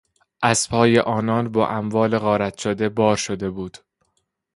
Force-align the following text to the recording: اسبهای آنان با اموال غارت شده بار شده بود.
اسبهای 0.43 0.99
آنان 0.99 1.51
با 1.51 1.67
اموال 1.67 2.17
غارت 2.17 2.57
شده 2.57 2.89
بار 2.89 3.15
شده 3.15 3.49
بود. 3.49 3.77